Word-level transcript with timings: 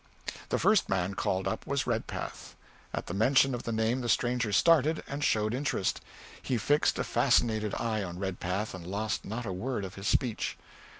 The 0.49 0.57
first 0.57 0.89
man 0.89 1.13
called 1.13 1.47
up 1.47 1.67
was 1.67 1.85
Redpath. 1.85 2.55
At 2.91 3.05
the 3.05 3.13
mention 3.13 3.53
of 3.53 3.65
the 3.65 3.71
name 3.71 4.01
the 4.01 4.09
stranger 4.09 4.51
started, 4.51 5.03
and 5.07 5.23
showed 5.23 5.53
interest. 5.53 6.01
He 6.41 6.57
fixed 6.57 6.97
a 6.97 7.03
fascinated 7.03 7.75
eye 7.75 8.01
on 8.01 8.17
Redpath, 8.17 8.73
and 8.73 8.87
lost 8.87 9.25
not 9.25 9.45
a 9.45 9.53
word 9.53 9.85
of 9.85 9.93
his 9.93 10.07
speech. 10.07 10.57